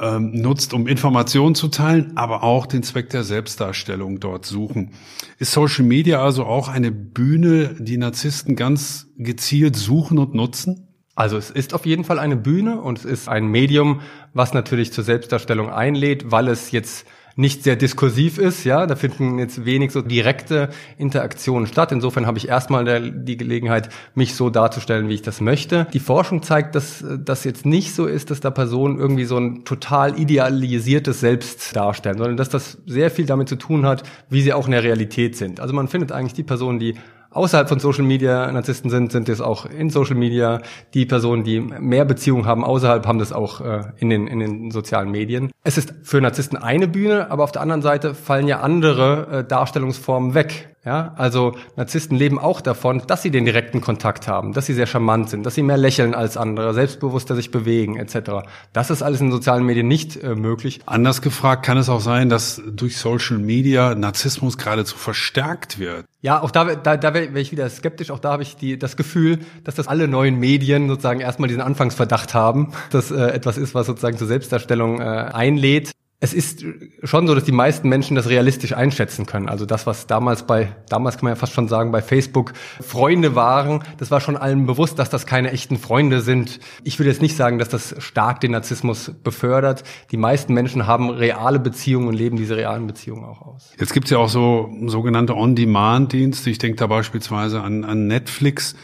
[0.01, 4.93] ähm, nutzt, um Informationen zu teilen, aber auch den Zweck der Selbstdarstellung dort suchen.
[5.39, 10.89] Ist Social Media also auch eine Bühne, die Narzissten ganz gezielt suchen und nutzen?
[11.15, 14.01] Also es ist auf jeden Fall eine Bühne und es ist ein Medium,
[14.35, 17.07] was natürlich zur Selbstdarstellung einlädt, weil es jetzt
[17.37, 21.93] nicht sehr diskursiv ist, ja, da finden jetzt wenig so direkte Interaktionen statt.
[21.93, 25.87] Insofern habe ich erstmal der, die Gelegenheit, mich so darzustellen, wie ich das möchte.
[25.93, 29.65] Die Forschung zeigt, dass das jetzt nicht so ist, dass da Personen irgendwie so ein
[29.65, 34.55] total idealisiertes Selbst darstellen, sondern dass das sehr viel damit zu tun hat, wie sie
[34.55, 35.61] auch in der Realität sind.
[35.61, 36.95] Also man findet eigentlich die Personen, die
[37.37, 40.63] außerhalb von Social Media Narzissten sind, sind es auch in Social Media.
[40.95, 44.71] Die Personen, die mehr Beziehungen haben außerhalb, haben das auch äh, in, den, in den
[44.71, 45.53] sozialen Medien.
[45.63, 49.45] Es ist für Narzissten eine Bühne, aber auf der anderen Seite fallen ja andere äh,
[49.45, 50.76] Darstellungsformen weg.
[50.87, 54.87] Ja, also Narzissten leben auch davon, dass sie den direkten Kontakt haben, dass sie sehr
[54.87, 58.47] charmant sind, dass sie mehr lächeln als andere, selbstbewusster sich bewegen etc.
[58.73, 60.79] Das ist alles in sozialen Medien nicht äh, möglich.
[60.87, 66.05] Anders gefragt, kann es auch sein, dass durch Social Media Narzissmus geradezu verstärkt wird?
[66.21, 68.13] Ja, auch da, da, da wäre ich wieder skeptisch.
[68.13, 71.63] Auch da habe ich die, das Gefühl, dass das alle neuen Medien sozusagen erstmal diesen
[71.63, 76.65] Anfangsverdacht haben, dass äh, etwas ist, was sozusagen zur Selbstdarstellung äh, einlädt es ist
[77.03, 79.51] schon so, dass die meisten Menschen das realistisch einschätzen können.
[79.51, 83.35] Also das, was damals bei, damals kann man ja fast schon sagen, bei Facebook Freunde
[83.35, 86.59] waren, das war schon allen bewusst, dass das keine echten Freunde sind.
[86.85, 89.85] Ich würde jetzt nicht sagen, dass das stark den Narzissmus befördert.
[90.11, 93.73] Die meisten Menschen haben reale Beziehungen und leben diese realen Beziehungen auch aus.
[93.79, 96.49] Jetzt gibt's ja auch so sogenannte On-Demand-Dienste.
[96.49, 98.75] Ich denke da beispielsweise an, an Netflix.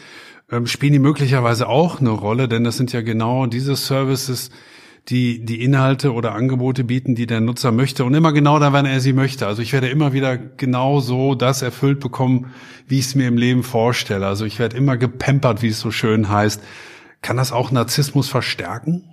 [0.51, 4.51] Ähm, spielen die möglicherweise auch eine Rolle, denn das sind ja genau diese Services,
[5.09, 8.85] die die Inhalte oder Angebote bieten, die der Nutzer möchte und immer genau da, wann
[8.85, 9.47] er sie möchte.
[9.47, 12.53] Also ich werde immer wieder genau so das erfüllt bekommen,
[12.87, 14.25] wie ich es mir im Leben vorstelle.
[14.25, 16.61] Also ich werde immer gepampert, wie es so schön heißt.
[17.21, 19.03] Kann das auch Narzissmus verstärken?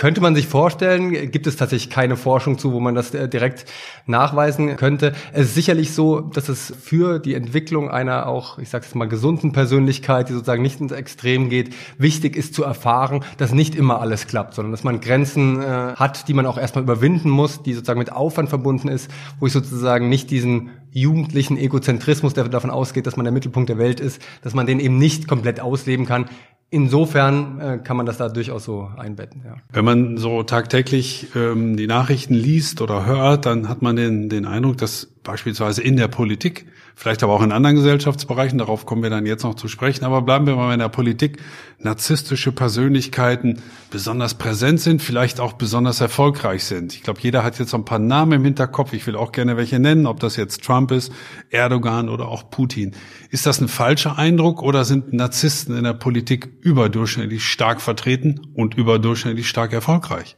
[0.00, 3.66] Könnte man sich vorstellen, gibt es tatsächlich keine Forschung zu, wo man das äh, direkt
[4.06, 5.12] nachweisen könnte.
[5.34, 9.08] Es ist sicherlich so, dass es für die Entwicklung einer auch, ich sage es mal,
[9.08, 14.00] gesunden Persönlichkeit, die sozusagen nicht ins Extrem geht, wichtig ist zu erfahren, dass nicht immer
[14.00, 17.74] alles klappt, sondern dass man Grenzen äh, hat, die man auch erstmal überwinden muss, die
[17.74, 23.06] sozusagen mit Aufwand verbunden ist, wo ich sozusagen nicht diesen jugendlichen Egozentrismus, der davon ausgeht,
[23.06, 26.24] dass man der Mittelpunkt der Welt ist, dass man den eben nicht komplett ausleben kann.
[26.72, 29.42] Insofern äh, kann man das da durchaus so einbetten.
[29.44, 29.56] Ja.
[29.72, 34.46] Wenn man so tagtäglich ähm, die Nachrichten liest oder hört, dann hat man den, den
[34.46, 39.10] Eindruck, dass beispielsweise in der Politik, vielleicht aber auch in anderen Gesellschaftsbereichen, darauf kommen wir
[39.10, 41.42] dann jetzt noch zu sprechen, aber bleiben wir mal in der Politik,
[41.78, 46.94] narzisstische Persönlichkeiten besonders präsent sind, vielleicht auch besonders erfolgreich sind.
[46.94, 48.92] Ich glaube, jeder hat jetzt so ein paar Namen im Hinterkopf.
[48.92, 51.12] Ich will auch gerne welche nennen, ob das jetzt Trump ist,
[51.50, 52.92] Erdogan oder auch Putin.
[53.30, 58.74] Ist das ein falscher Eindruck oder sind Narzissten in der Politik überdurchschnittlich stark vertreten und
[58.74, 60.36] überdurchschnittlich stark erfolgreich?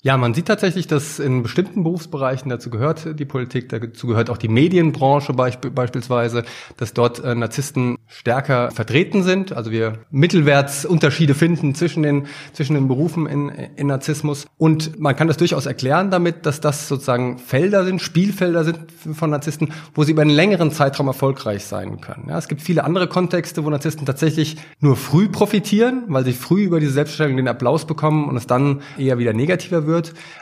[0.00, 4.36] Ja, man sieht tatsächlich, dass in bestimmten Berufsbereichen dazu gehört die Politik, dazu gehört auch
[4.36, 6.44] die Medienbranche beisp beispielsweise,
[6.76, 9.52] dass dort äh, Narzissten stärker vertreten sind.
[9.52, 14.46] Also wir Mittelwertsunterschiede finden zwischen den, zwischen den Berufen in, in Narzissmus.
[14.56, 18.78] Und man kann das durchaus erklären damit, dass das sozusagen Felder sind, Spielfelder sind
[19.14, 22.26] von Narzissten, wo sie über einen längeren Zeitraum erfolgreich sein können.
[22.28, 26.62] Ja, es gibt viele andere Kontexte, wo Narzissten tatsächlich nur früh profitieren, weil sie früh
[26.62, 29.87] über diese Selbstdarstellung den Applaus bekommen und es dann eher wieder negativer wird.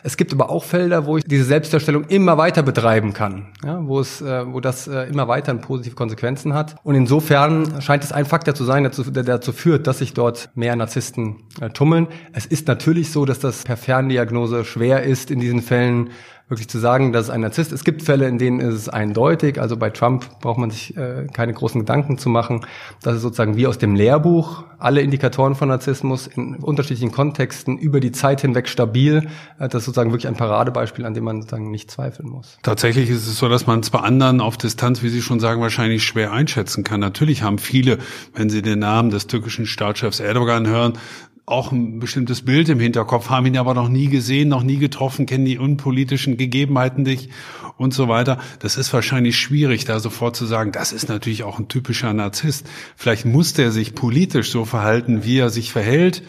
[0.02, 4.00] Es gibt aber auch Felder, wo ich diese Selbstdarstellung immer weiter betreiben kann, ja, wo
[4.00, 6.76] es, äh, wo das äh, immer weiter positive Konsequenzen hat.
[6.82, 10.14] Und insofern scheint es ein Faktor zu sein, der dazu, der dazu führt, dass sich
[10.14, 12.08] dort mehr Narzissten äh, tummeln.
[12.32, 16.10] Es ist natürlich so, dass das per Ferndiagnose schwer ist, in diesen Fällen
[16.48, 17.72] wirklich zu sagen, dass ein Narzisst.
[17.72, 19.60] Es gibt Fälle, in denen ist es eindeutig.
[19.60, 22.64] Also bei Trump braucht man sich äh, keine großen Gedanken zu machen.
[23.02, 27.98] Das ist sozusagen wie aus dem Lehrbuch alle Indikatoren von Narzissmus in unterschiedlichen Kontexten über
[27.98, 29.28] die Zeit hinweg stabil.
[29.58, 32.58] Äh, das ist sozusagen wirklich ein Paradebeispiel, an dem man sozusagen nicht zweifeln muss.
[32.62, 35.60] Tatsächlich ist es so, dass man es bei anderen auf Distanz, wie Sie schon sagen,
[35.60, 37.00] wahrscheinlich schwer einschätzen kann.
[37.00, 37.98] Natürlich haben viele,
[38.34, 40.92] wenn sie den Namen des türkischen Staatschefs Erdogan hören,
[41.46, 45.26] auch ein bestimmtes Bild im Hinterkopf, haben ihn aber noch nie gesehen, noch nie getroffen,
[45.26, 47.30] kennen die unpolitischen Gegebenheiten nicht
[47.78, 48.40] und so weiter.
[48.58, 52.66] Das ist wahrscheinlich schwierig, da sofort zu sagen, das ist natürlich auch ein typischer Narzisst.
[52.96, 56.24] Vielleicht muss der sich politisch so verhalten, wie er sich verhält,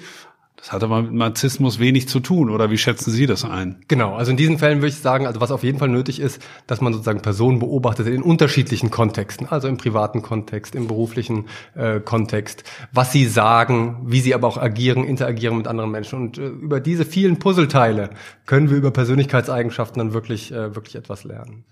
[0.57, 3.83] das hat aber mit Narzissmus wenig zu tun, oder wie schätzen Sie das ein?
[3.87, 6.41] Genau, also in diesen Fällen würde ich sagen, also was auf jeden Fall nötig ist,
[6.65, 11.99] dass man sozusagen Personen beobachtet in unterschiedlichen Kontexten, also im privaten Kontext, im beruflichen äh,
[11.99, 16.19] Kontext, was sie sagen, wie sie aber auch agieren, interagieren mit anderen Menschen.
[16.19, 18.09] Und äh, über diese vielen Puzzleteile
[18.47, 21.65] können wir über Persönlichkeitseigenschaften dann wirklich, äh, wirklich etwas lernen.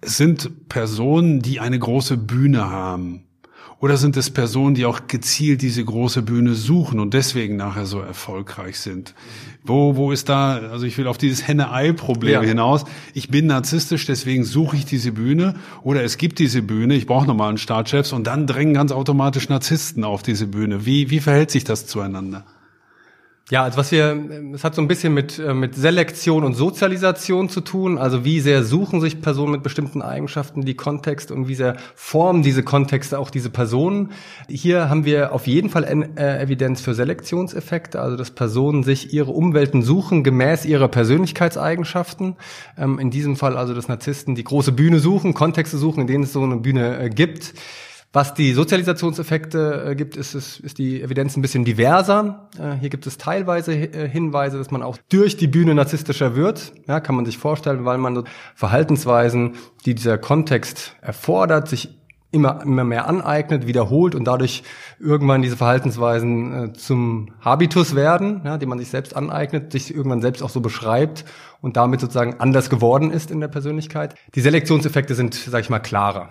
[0.00, 3.27] Es sind Personen, die eine große Bühne haben
[3.80, 8.00] oder sind es Personen, die auch gezielt diese große Bühne suchen und deswegen nachher so
[8.00, 9.14] erfolgreich sind?
[9.62, 12.42] Wo, wo ist da, also ich will auf dieses Henne-Ei-Problem ja.
[12.42, 12.84] hinaus.
[13.14, 15.54] Ich bin narzisstisch, deswegen suche ich diese Bühne.
[15.82, 19.48] Oder es gibt diese Bühne, ich brauche nochmal einen Startchefs und dann drängen ganz automatisch
[19.48, 20.84] Narzissten auf diese Bühne.
[20.84, 22.44] Wie, wie verhält sich das zueinander?
[23.50, 27.48] Ja, also was wir, es hat so ein bisschen mit, äh, mit Selektion und Sozialisation
[27.48, 27.96] zu tun.
[27.96, 32.42] Also wie sehr suchen sich Personen mit bestimmten Eigenschaften die Kontexte und wie sehr formen
[32.42, 34.12] diese Kontexte auch diese Personen.
[34.50, 39.30] Hier haben wir auf jeden Fall äh, Evidenz für Selektionseffekte, also dass Personen sich ihre
[39.30, 42.36] Umwelten suchen gemäß ihrer Persönlichkeitseigenschaften.
[42.76, 46.24] Ähm, in diesem Fall also, dass Narzissten die große Bühne suchen, Kontexte suchen, in denen
[46.24, 47.54] es so eine Bühne äh, gibt.
[48.12, 52.48] Was die Sozialisationseffekte äh, gibt, ist, ist, ist die Evidenz ein bisschen diverser.
[52.58, 56.72] Äh, hier gibt es teilweise äh, Hinweise, dass man auch durch die Bühne narzisstischer wird.
[56.86, 61.98] Ja, kann man sich vorstellen, weil man Verhaltensweisen, die dieser Kontext erfordert, sich
[62.30, 64.62] immer, immer mehr aneignet, wiederholt und dadurch
[64.98, 70.22] irgendwann diese Verhaltensweisen äh, zum Habitus werden, ja, die man sich selbst aneignet, sich irgendwann
[70.22, 71.24] selbst auch so beschreibt
[71.60, 74.14] und damit sozusagen anders geworden ist in der Persönlichkeit.
[74.34, 76.30] Die Selektionseffekte sind, sag ich mal, klarer.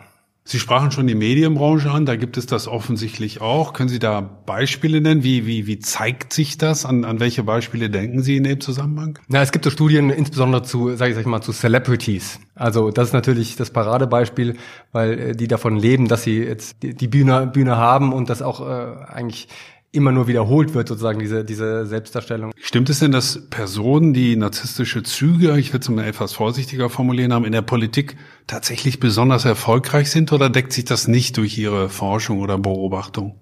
[0.50, 3.74] Sie sprachen schon die Medienbranche an, da gibt es das offensichtlich auch.
[3.74, 5.22] Können Sie da Beispiele nennen?
[5.22, 6.86] Wie, wie, wie zeigt sich das?
[6.86, 9.20] An, an welche Beispiele denken Sie in dem Zusammenhang?
[9.28, 12.40] Na, es gibt so Studien insbesondere zu, sage ich, sag ich mal, zu Celebrities.
[12.56, 14.56] Also das ist natürlich das Paradebeispiel,
[14.94, 18.42] weil äh, die davon leben, dass sie jetzt die, die Bühne, Bühne haben und das
[18.42, 19.50] auch äh, eigentlich
[19.98, 22.52] immer nur wiederholt wird, sozusagen, diese, diese Selbstdarstellung.
[22.62, 27.34] Stimmt es denn, dass Personen, die narzisstische Züge, ich würde es mal etwas vorsichtiger formulieren
[27.34, 31.90] haben, in der Politik tatsächlich besonders erfolgreich sind oder deckt sich das nicht durch Ihre
[31.90, 33.36] Forschung oder Beobachtung?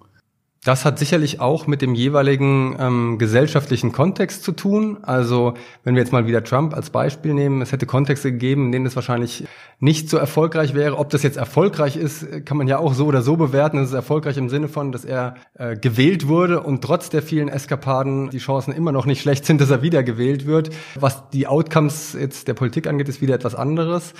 [0.65, 4.97] Das hat sicherlich auch mit dem jeweiligen ähm, gesellschaftlichen Kontext zu tun.
[5.03, 8.71] Also wenn wir jetzt mal wieder Trump als Beispiel nehmen, es hätte Kontexte gegeben, in
[8.71, 9.45] denen es wahrscheinlich
[9.79, 10.97] nicht so erfolgreich wäre.
[10.97, 13.77] Ob das jetzt erfolgreich ist, kann man ja auch so oder so bewerten.
[13.77, 17.47] Es ist erfolgreich im Sinne von, dass er äh, gewählt wurde und trotz der vielen
[17.47, 20.71] Eskapaden die Chancen immer noch nicht schlecht sind, dass er wieder gewählt wird.
[20.95, 24.15] Was die Outcomes jetzt der Politik angeht, ist wieder etwas anderes.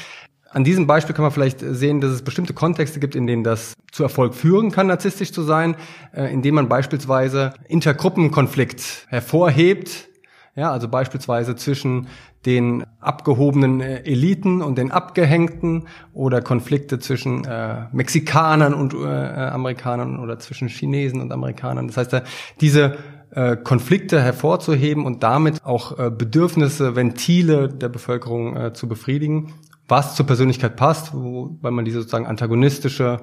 [0.55, 3.73] An diesem Beispiel kann man vielleicht sehen, dass es bestimmte Kontexte gibt, in denen das
[3.91, 5.75] zu Erfolg führen kann, narzisstisch zu sein,
[6.13, 10.07] äh, indem man beispielsweise Intergruppenkonflikt hervorhebt,
[10.55, 12.07] ja, also beispielsweise zwischen
[12.45, 20.19] den abgehobenen äh, Eliten und den Abgehängten oder Konflikte zwischen äh, Mexikanern und äh, Amerikanern
[20.21, 21.87] oder zwischen Chinesen und Amerikanern.
[21.87, 22.21] Das heißt, äh,
[22.61, 22.95] diese
[23.31, 29.53] äh, Konflikte hervorzuheben und damit auch Bedürfnisse, Ventile der Bevölkerung zu befriedigen
[29.87, 33.19] was zur Persönlichkeit passt, wo, weil man diese sozusagen antagonistische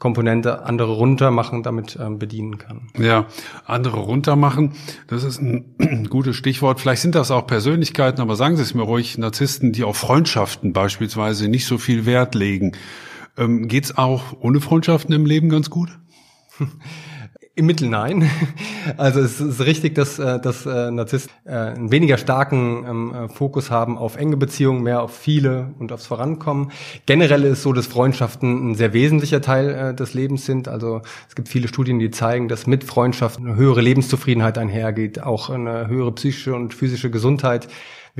[0.00, 2.88] Komponente andere runtermachen damit ähm, bedienen kann.
[2.98, 3.26] Ja,
[3.66, 4.72] andere runtermachen,
[5.08, 6.80] das ist ein gutes Stichwort.
[6.80, 10.72] Vielleicht sind das auch Persönlichkeiten, aber sagen Sie es mir ruhig, Narzissten, die auf Freundschaften
[10.72, 12.72] beispielsweise nicht so viel Wert legen.
[13.36, 15.90] Ähm, geht's auch ohne Freundschaften im Leben ganz gut?
[17.56, 18.30] Im Mittel nein.
[18.96, 23.70] Also es ist richtig, dass, äh, dass äh, Narzissten äh, einen weniger starken ähm, Fokus
[23.70, 26.72] haben auf enge Beziehungen, mehr auf viele und aufs Vorankommen.
[27.04, 30.66] Generell ist so, dass Freundschaften ein sehr wesentlicher Teil des Lebens sind.
[30.66, 35.50] Also es gibt viele Studien, die zeigen, dass mit Freundschaften eine höhere Lebenszufriedenheit einhergeht, auch
[35.50, 37.68] eine höhere psychische und physische Gesundheit.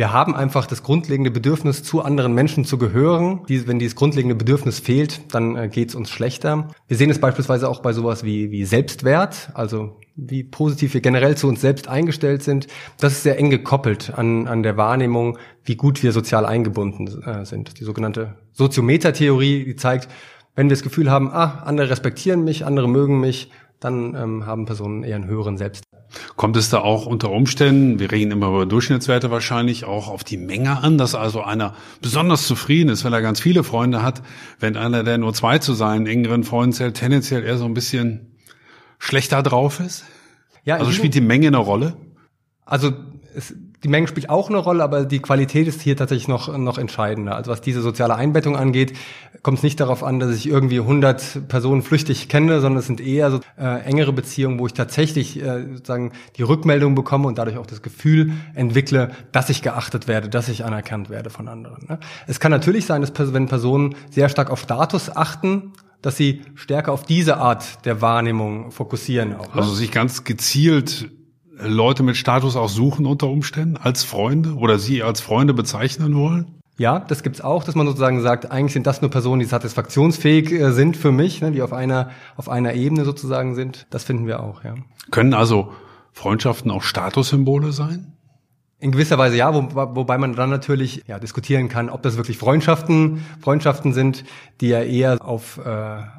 [0.00, 3.40] Wir haben einfach das grundlegende Bedürfnis, zu anderen Menschen zu gehören.
[3.50, 6.68] Dies, wenn dieses grundlegende Bedürfnis fehlt, dann äh, geht es uns schlechter.
[6.88, 11.36] Wir sehen es beispielsweise auch bei sowas wie, wie Selbstwert, also wie positiv wir generell
[11.36, 12.66] zu uns selbst eingestellt sind.
[12.98, 17.44] Das ist sehr eng gekoppelt an, an der Wahrnehmung, wie gut wir sozial eingebunden äh,
[17.44, 17.78] sind.
[17.78, 20.08] Die sogenannte Soziometer-Theorie, die zeigt,
[20.54, 24.66] wenn wir das Gefühl haben, ah, andere respektieren mich, andere mögen mich, dann ähm, haben
[24.66, 25.84] Personen eher einen höheren Selbst.
[26.36, 30.36] Kommt es da auch unter Umständen, wir reden immer über Durchschnittswerte wahrscheinlich, auch auf die
[30.36, 34.22] Menge an, dass also einer besonders zufrieden ist, wenn er ganz viele Freunde hat,
[34.58, 38.36] wenn einer, der nur zwei zu seinen engeren Freunden zählt, tendenziell eher so ein bisschen
[38.98, 40.04] schlechter drauf ist?
[40.64, 41.96] Ja, also spielt die Menge eine Rolle?
[42.64, 42.92] Also
[43.34, 46.76] es, die Menge spielt auch eine Rolle, aber die Qualität ist hier tatsächlich noch, noch
[46.76, 47.34] entscheidender.
[47.36, 48.92] Also was diese soziale Einbettung angeht,
[49.42, 53.00] kommt es nicht darauf an, dass ich irgendwie 100 Personen flüchtig kenne, sondern es sind
[53.00, 57.56] eher so äh, engere Beziehungen, wo ich tatsächlich äh, sozusagen die Rückmeldung bekomme und dadurch
[57.56, 61.86] auch das Gefühl entwickle, dass ich geachtet werde, dass ich anerkannt werde von anderen.
[61.88, 61.98] Ne?
[62.26, 66.92] Es kann natürlich sein, dass wenn Personen sehr stark auf Status achten, dass sie stärker
[66.92, 69.36] auf diese Art der Wahrnehmung fokussieren.
[69.36, 69.60] Auch, ne?
[69.60, 71.10] Also sich ganz gezielt
[71.62, 76.60] Leute mit Status auch suchen unter Umständen als Freunde oder sie als Freunde bezeichnen wollen?
[76.78, 80.50] Ja, das gibt's auch, dass man sozusagen sagt, eigentlich sind das nur Personen, die satisfaktionsfähig
[80.50, 83.86] äh, sind für mich, ne, die auf einer auf einer Ebene sozusagen sind.
[83.90, 84.74] Das finden wir auch, ja.
[85.10, 85.72] Können also
[86.12, 88.14] Freundschaften auch Statussymbole sein?
[88.80, 92.38] In gewisser Weise ja, wo, wobei man dann natürlich ja, diskutieren kann, ob das wirklich
[92.38, 94.24] Freundschaften, Freundschaften sind,
[94.62, 95.70] die ja eher auf, äh,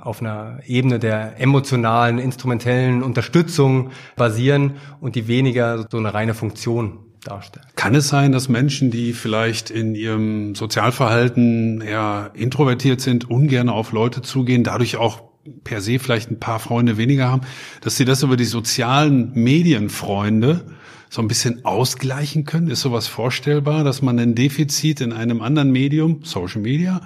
[0.02, 7.00] auf einer Ebene der emotionalen, instrumentellen Unterstützung basieren und die weniger so eine reine Funktion
[7.24, 7.66] darstellen.
[7.76, 13.92] Kann es sein, dass Menschen, die vielleicht in ihrem Sozialverhalten eher introvertiert sind, ungern auf
[13.92, 15.24] Leute zugehen, dadurch auch
[15.64, 17.42] per se vielleicht ein paar Freunde weniger haben,
[17.82, 20.66] dass sie das über die sozialen Medienfreunde
[21.12, 22.70] so ein bisschen ausgleichen können?
[22.70, 27.02] Ist sowas vorstellbar, dass man ein Defizit in einem anderen Medium, Social Media,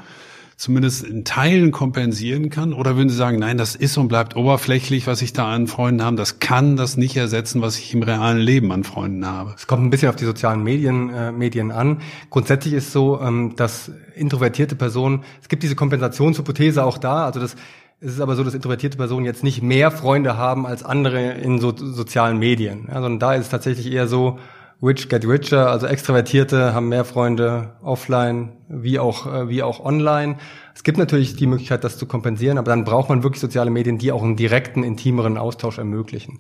[0.57, 2.73] zumindest in Teilen kompensieren kann?
[2.73, 6.03] Oder würden Sie sagen, nein, das ist und bleibt oberflächlich, was ich da an Freunden
[6.03, 9.55] habe, das kann das nicht ersetzen, was ich im realen Leben an Freunden habe?
[9.57, 12.01] Es kommt ein bisschen auf die sozialen Medien, äh, Medien an.
[12.29, 17.55] Grundsätzlich ist so, ähm, dass introvertierte Personen, es gibt diese Kompensationshypothese auch da, also das
[18.01, 21.59] es ist aber so, dass introvertierte Personen jetzt nicht mehr Freunde haben als andere in
[21.59, 22.87] so, sozialen Medien.
[22.87, 24.37] Ja, sondern da ist es tatsächlich eher so,
[24.83, 30.37] rich get richer, also Extrovertierte haben mehr Freunde offline wie auch, äh, wie auch online.
[30.73, 33.97] Es gibt natürlich die Möglichkeit, das zu kompensieren, aber dann braucht man wirklich soziale Medien,
[33.97, 36.39] die auch einen direkten, intimeren Austausch ermöglichen.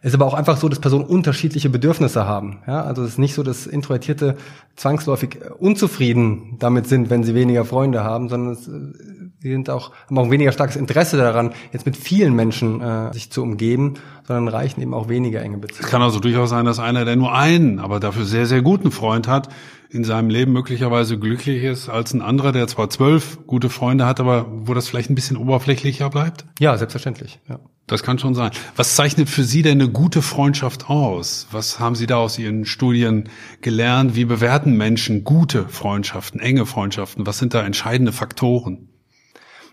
[0.00, 2.62] Es ist aber auch einfach so, dass Personen unterschiedliche Bedürfnisse haben.
[2.66, 4.36] Ja, also es ist nicht so, dass Introvertierte
[4.74, 8.68] zwangsläufig unzufrieden damit sind, wenn sie weniger Freunde haben, sondern es,
[9.42, 13.30] sie sind auch, haben auch weniger starkes Interesse daran, jetzt mit vielen Menschen äh, sich
[13.30, 13.94] zu umgeben,
[14.26, 15.84] sondern reichen eben auch weniger enge Beziehungen.
[15.84, 18.92] Es kann also durchaus sein, dass einer, der nur einen, aber dafür sehr, sehr guten
[18.92, 19.48] Freund hat,
[19.90, 24.20] in seinem Leben möglicherweise glücklich ist als ein anderer, der zwar zwölf gute Freunde hat,
[24.20, 26.46] aber wo das vielleicht ein bisschen oberflächlicher bleibt?
[26.60, 27.40] Ja, selbstverständlich.
[27.48, 27.58] Ja.
[27.88, 28.52] Das kann schon sein.
[28.76, 31.48] Was zeichnet für Sie denn eine gute Freundschaft aus?
[31.50, 33.28] Was haben Sie da aus Ihren Studien
[33.60, 34.14] gelernt?
[34.14, 37.26] Wie bewerten Menschen gute Freundschaften, enge Freundschaften?
[37.26, 38.88] Was sind da entscheidende Faktoren?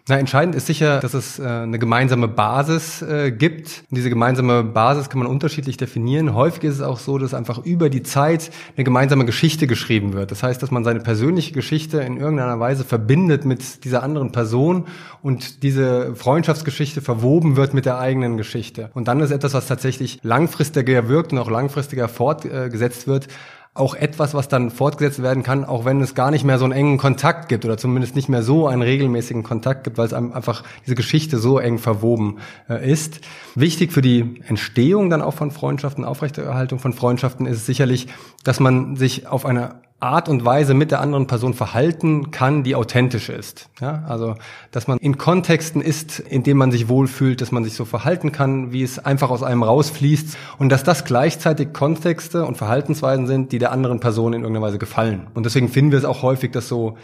[0.09, 3.83] Na, entscheidend ist sicher, dass es äh, eine gemeinsame Basis äh, gibt.
[3.91, 6.33] Und diese gemeinsame Basis kann man unterschiedlich definieren.
[6.33, 10.31] Häufig ist es auch so, dass einfach über die Zeit eine gemeinsame Geschichte geschrieben wird.
[10.31, 14.85] Das heißt, dass man seine persönliche Geschichte in irgendeiner Weise verbindet mit dieser anderen Person
[15.21, 18.89] und diese Freundschaftsgeschichte verwoben wird mit der eigenen Geschichte.
[18.95, 23.27] Und dann ist etwas, was tatsächlich langfristiger wirkt und auch langfristiger fortgesetzt wird,
[23.73, 26.73] auch etwas, was dann fortgesetzt werden kann, auch wenn es gar nicht mehr so einen
[26.73, 30.63] engen Kontakt gibt oder zumindest nicht mehr so einen regelmäßigen Kontakt gibt, weil es einfach
[30.85, 33.21] diese Geschichte so eng verwoben äh, ist.
[33.55, 38.07] Wichtig für die Entstehung dann auch von Freundschaften, Aufrechterhaltung von Freundschaften ist sicherlich,
[38.43, 42.75] dass man sich auf eine Art und Weise mit der anderen Person verhalten kann, die
[42.75, 43.69] authentisch ist.
[43.81, 44.35] Ja, also,
[44.71, 48.31] dass man in Kontexten ist, in dem man sich wohlfühlt, dass man sich so verhalten
[48.31, 53.51] kann, wie es einfach aus einem rausfließt und dass das gleichzeitig Kontexte und Verhaltensweisen sind,
[53.51, 55.27] die der anderen Person in irgendeiner Weise gefallen.
[55.33, 56.97] Und deswegen finden wir es auch häufig, dass so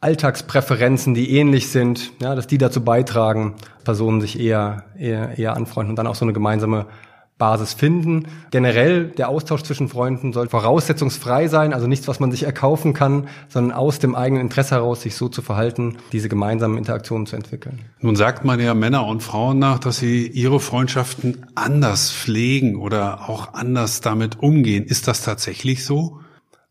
[0.00, 5.90] Alltagspräferenzen, die ähnlich sind, ja, dass die dazu beitragen, Personen sich eher, eher, eher anfreunden
[5.90, 6.86] und dann auch so eine gemeinsame
[7.38, 8.28] Basis finden.
[8.50, 13.28] Generell der Austausch zwischen Freunden soll voraussetzungsfrei sein, also nichts, was man sich erkaufen kann,
[13.48, 17.80] sondern aus dem eigenen Interesse heraus sich so zu verhalten, diese gemeinsamen Interaktionen zu entwickeln.
[18.00, 23.28] Nun sagt man ja Männer und Frauen nach, dass sie ihre Freundschaften anders pflegen oder
[23.28, 24.84] auch anders damit umgehen.
[24.84, 26.20] Ist das tatsächlich so?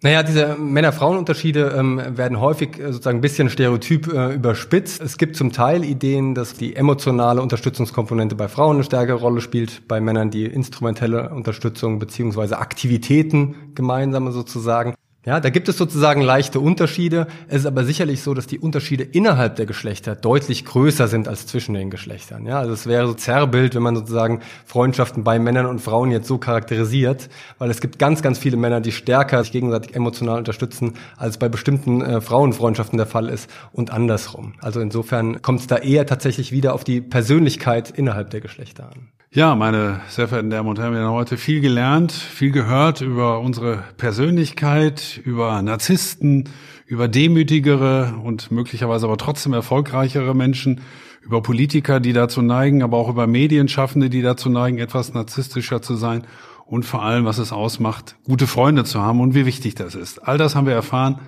[0.03, 5.01] Naja, diese Männer-Frauen-Unterschiede ähm, werden häufig äh, sozusagen ein bisschen stereotyp äh, überspitzt.
[5.01, 9.87] Es gibt zum Teil Ideen, dass die emotionale Unterstützungskomponente bei Frauen eine stärkere Rolle spielt,
[9.87, 14.96] bei Männern die instrumentelle Unterstützung beziehungsweise Aktivitäten gemeinsame sozusagen.
[15.26, 17.26] Ja, da gibt es sozusagen leichte Unterschiede.
[17.48, 21.48] Es ist aber sicherlich so, dass die Unterschiede innerhalb der Geschlechter deutlich größer sind als
[21.48, 22.46] zwischen den Geschlechtern.
[22.46, 26.28] Ja, also es wäre so Zerrbild, wenn man sozusagen Freundschaften bei Männern und Frauen jetzt
[26.28, 30.94] so charakterisiert, weil es gibt ganz, ganz viele Männer, die stärker sich gegenseitig emotional unterstützen,
[31.17, 34.54] als bei bestimmten äh, Frauenfreundschaften der Fall ist und andersrum.
[34.62, 39.15] Also insofern kommt es da eher tatsächlich wieder auf die Persönlichkeit innerhalb der Geschlechter an.
[39.36, 43.42] Ja, meine sehr verehrten Damen und Herren, wir haben heute viel gelernt, viel gehört über
[43.42, 46.48] unsere Persönlichkeit, über Narzissten,
[46.86, 50.79] über demütigere und möglicherweise aber trotzdem erfolgreichere Menschen,
[51.21, 55.96] über Politiker, die dazu neigen, aber auch über Medienschaffende, die dazu neigen, etwas narzisstischer zu
[55.96, 56.25] sein
[56.65, 60.25] und vor allem, was es ausmacht, gute Freunde zu haben und wie wichtig das ist.
[60.25, 61.19] All das haben wir erfahren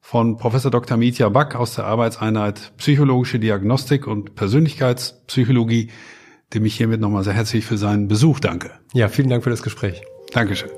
[0.00, 0.96] von Professor Dr.
[0.96, 5.90] Mitya Back aus der Arbeitseinheit Psychologische Diagnostik und Persönlichkeitspsychologie
[6.54, 8.72] dem ich hiermit nochmal sehr herzlich für seinen Besuch danke.
[8.92, 10.02] Ja, vielen Dank für das Gespräch.
[10.32, 10.70] Dankeschön.